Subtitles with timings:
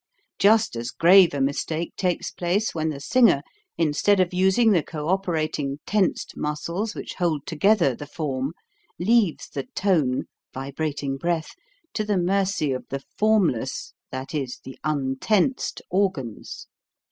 [0.39, 3.43] Just as grave a mistake takes place when the singer,
[3.77, 8.53] instead of using the cooperating tensed muscles which hold together the form,
[8.97, 10.23] leaves the tone
[10.55, 11.51] (vibrating breath)
[11.93, 16.65] to the mercy of the formless, that is, the untensed organs.